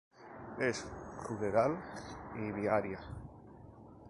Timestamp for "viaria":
2.51-2.97